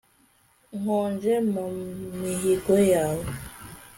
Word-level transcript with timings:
nkonje 0.79 1.33
mu 1.51 1.65
mihigo 2.19 2.75
yawe 2.93 3.27